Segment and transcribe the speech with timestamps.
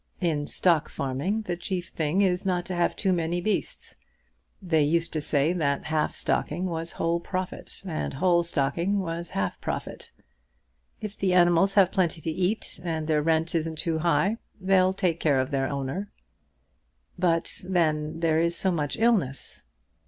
[0.19, 3.97] In stock farming the chief thing is not to have too many beasts.
[4.59, 9.61] They used to say that half stocking was whole profit, and whole stocking was half
[9.61, 10.11] profit.
[11.01, 15.19] If the animals have plenty to eat, and the rent isn't too high, they'll take
[15.19, 16.11] care of their owner."
[17.19, 19.61] "But then there is so much illness."